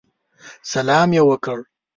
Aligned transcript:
سلام 0.71 1.09
یې 1.17 1.21
وکړ. 1.29 1.59